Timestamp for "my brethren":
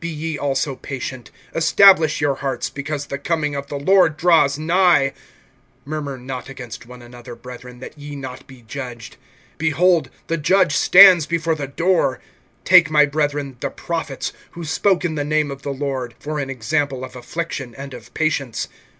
12.90-13.56